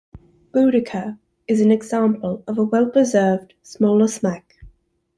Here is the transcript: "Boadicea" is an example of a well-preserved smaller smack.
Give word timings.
"Boadicea" 0.51 1.19
is 1.47 1.61
an 1.61 1.69
example 1.69 2.43
of 2.47 2.57
a 2.57 2.63
well-preserved 2.63 3.53
smaller 3.61 4.07
smack. 4.07 4.55